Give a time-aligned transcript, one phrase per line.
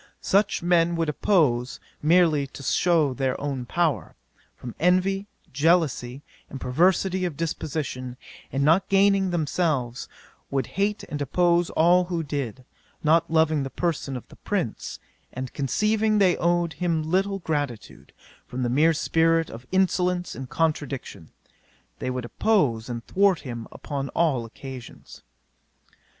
[0.23, 4.15] Such men would oppose, merely to shew their power,
[4.57, 8.17] from envy, jealousy, and perversity of disposition;
[8.51, 10.09] and not gaining themselves,
[10.49, 12.65] would hate and oppose all who did:
[13.03, 14.97] not loving the person of the prince,
[15.31, 18.11] and conceiving they owed him little gratitude,
[18.47, 21.29] from the mere spirit of insolence and contradiction,
[21.99, 25.21] they would oppose and thwart him upon all occasions."